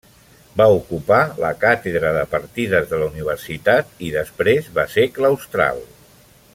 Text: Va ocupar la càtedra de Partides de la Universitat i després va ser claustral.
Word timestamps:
Va 0.59 0.65
ocupar 0.77 1.17
la 1.43 1.51
càtedra 1.63 2.13
de 2.15 2.23
Partides 2.31 2.89
de 2.93 3.01
la 3.03 3.09
Universitat 3.11 3.93
i 4.07 4.09
després 4.19 4.71
va 4.79 4.87
ser 4.95 5.09
claustral. 5.19 5.85